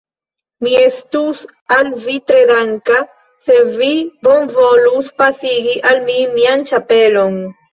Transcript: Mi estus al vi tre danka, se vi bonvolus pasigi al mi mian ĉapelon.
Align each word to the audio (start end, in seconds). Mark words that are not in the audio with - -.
Mi 0.67 0.71
estus 0.77 1.43
al 1.75 1.91
vi 2.05 2.15
tre 2.31 2.39
danka, 2.53 3.03
se 3.49 3.59
vi 3.77 3.91
bonvolus 4.29 5.13
pasigi 5.23 5.79
al 5.93 6.03
mi 6.09 6.17
mian 6.35 6.67
ĉapelon. 6.73 7.39